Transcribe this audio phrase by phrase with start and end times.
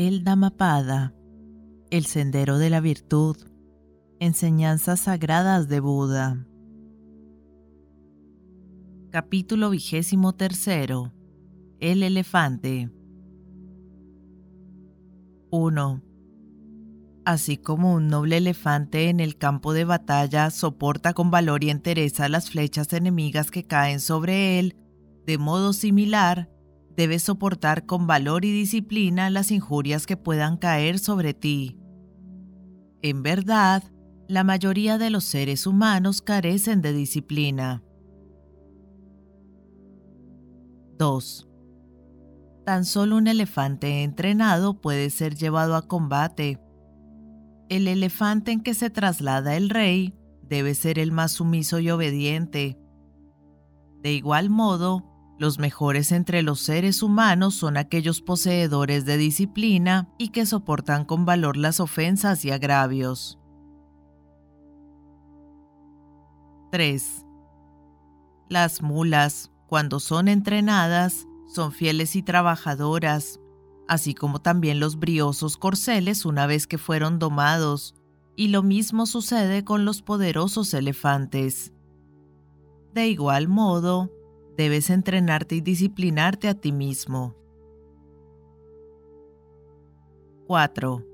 [0.00, 1.12] El Dhammapada,
[1.90, 3.36] el sendero de la virtud,
[4.20, 6.46] enseñanzas sagradas de Buda.
[9.10, 10.36] Capítulo vigésimo.
[11.80, 12.92] El elefante.
[15.50, 16.02] 1.
[17.24, 22.28] Así como un noble elefante en el campo de batalla soporta con valor y entereza
[22.28, 24.76] las flechas enemigas que caen sobre él,
[25.26, 26.48] de modo similar,
[26.98, 31.78] debes soportar con valor y disciplina las injurias que puedan caer sobre ti.
[33.02, 33.84] En verdad,
[34.26, 37.84] la mayoría de los seres humanos carecen de disciplina.
[40.98, 41.48] 2.
[42.66, 46.60] Tan solo un elefante entrenado puede ser llevado a combate.
[47.68, 52.76] El elefante en que se traslada el rey debe ser el más sumiso y obediente.
[54.02, 60.30] De igual modo, los mejores entre los seres humanos son aquellos poseedores de disciplina y
[60.30, 63.38] que soportan con valor las ofensas y agravios.
[66.72, 67.24] 3.
[68.48, 73.40] Las mulas, cuando son entrenadas, son fieles y trabajadoras,
[73.86, 77.94] así como también los briosos corceles una vez que fueron domados,
[78.36, 81.72] y lo mismo sucede con los poderosos elefantes.
[82.92, 84.10] De igual modo,
[84.58, 87.36] debes entrenarte y disciplinarte a ti mismo.
[90.48, 91.06] 4.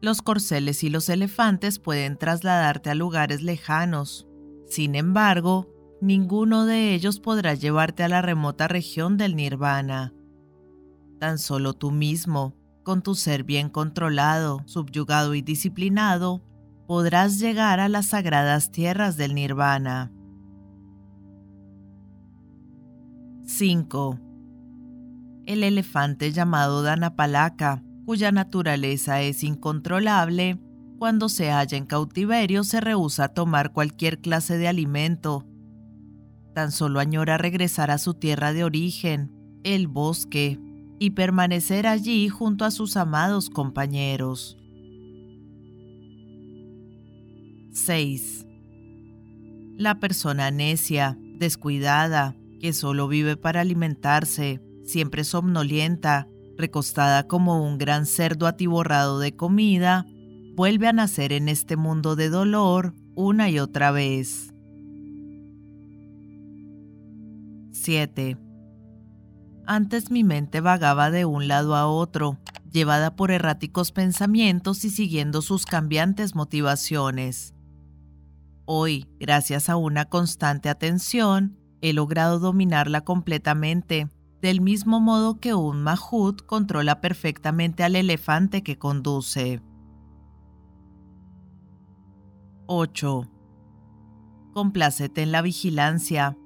[0.00, 4.26] Los corceles y los elefantes pueden trasladarte a lugares lejanos.
[4.66, 5.68] Sin embargo,
[6.00, 10.14] ninguno de ellos podrá llevarte a la remota región del nirvana.
[11.20, 16.42] Tan solo tú mismo, con tu ser bien controlado, subyugado y disciplinado,
[16.86, 20.10] podrás llegar a las sagradas tierras del nirvana.
[23.52, 24.18] 5.
[25.44, 30.58] El elefante llamado Danapalaka, cuya naturaleza es incontrolable,
[30.98, 35.46] cuando se halla en cautiverio se rehúsa a tomar cualquier clase de alimento.
[36.54, 39.30] Tan solo añora regresar a su tierra de origen,
[39.64, 40.58] el bosque,
[40.98, 44.56] y permanecer allí junto a sus amados compañeros.
[47.72, 48.46] 6.
[49.76, 58.06] La persona necia, descuidada, que solo vive para alimentarse, siempre somnolienta, recostada como un gran
[58.06, 60.06] cerdo atiborrado de comida,
[60.54, 64.54] vuelve a nacer en este mundo de dolor una y otra vez.
[67.72, 68.38] 7.
[69.66, 72.38] Antes mi mente vagaba de un lado a otro,
[72.70, 77.56] llevada por erráticos pensamientos y siguiendo sus cambiantes motivaciones.
[78.66, 84.08] Hoy, gracias a una constante atención, he logrado dominarla completamente,
[84.40, 89.60] del mismo modo que un mahut controla perfectamente al elefante que conduce.
[92.66, 93.28] 8.
[94.54, 96.36] Complácete en la vigilancia.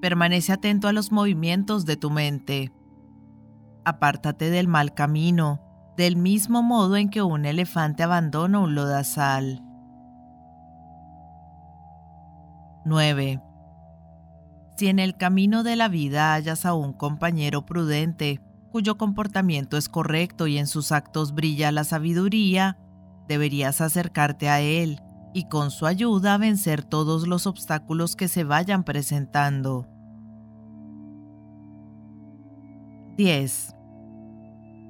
[0.00, 2.72] Permanece atento a los movimientos de tu mente.
[3.84, 5.60] Apártate del mal camino,
[5.96, 9.62] del mismo modo en que un elefante abandona un lodazal.
[12.84, 13.40] 9.
[14.76, 18.40] Si en el camino de la vida hallas a un compañero prudente,
[18.70, 22.78] cuyo comportamiento es correcto y en sus actos brilla la sabiduría,
[23.28, 25.00] deberías acercarte a él
[25.34, 29.86] y con su ayuda vencer todos los obstáculos que se vayan presentando.
[33.16, 33.74] 10.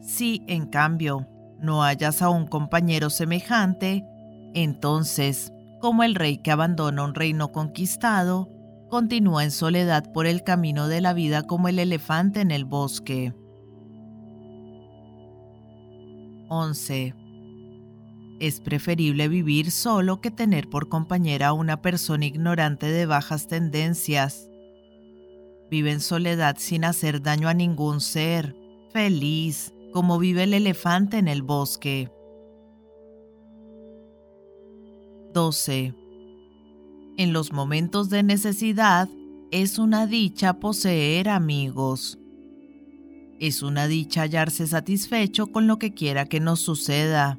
[0.00, 1.26] Si, en cambio,
[1.60, 4.04] no hallas a un compañero semejante,
[4.54, 8.48] entonces, como el rey que abandona un reino conquistado,
[8.96, 13.34] continúa en soledad por el camino de la vida como el elefante en el bosque.
[16.48, 17.14] 11.
[18.40, 24.48] Es preferible vivir solo que tener por compañera a una persona ignorante de bajas tendencias.
[25.70, 28.56] Vive en soledad sin hacer daño a ningún ser,
[28.94, 32.10] feliz, como vive el elefante en el bosque.
[35.34, 36.05] 12
[37.16, 39.08] en los momentos de necesidad,
[39.50, 42.18] es una dicha poseer amigos.
[43.38, 47.38] Es una dicha hallarse satisfecho con lo que quiera que nos suceda.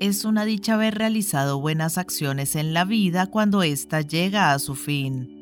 [0.00, 4.74] Es una dicha haber realizado buenas acciones en la vida cuando ésta llega a su
[4.74, 5.34] fin.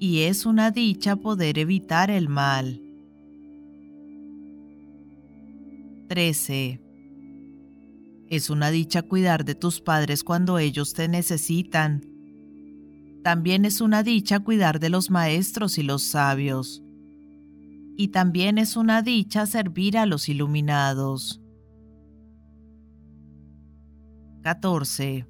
[0.00, 2.82] Y es una dicha poder evitar el mal.
[6.08, 6.85] 13.
[8.36, 12.02] Es una dicha cuidar de tus padres cuando ellos te necesitan.
[13.24, 16.82] También es una dicha cuidar de los maestros y los sabios.
[17.98, 21.40] y también es una dicha servir a los iluminados.
[24.42, 25.26] 14.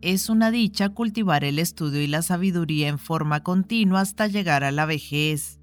[0.00, 4.72] Es una dicha cultivar el estudio y la sabiduría en forma continua hasta llegar a
[4.72, 5.60] la vejez.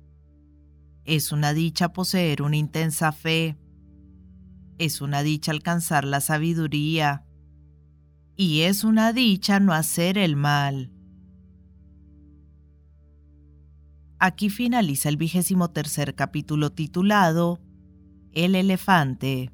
[1.04, 3.58] Es una dicha poseer una intensa fe.
[4.82, 7.24] Es una dicha alcanzar la sabiduría.
[8.36, 10.92] Y es una dicha no hacer el mal.
[14.18, 17.62] Aquí finaliza el vigésimo tercer capítulo titulado
[18.32, 19.52] El elefante.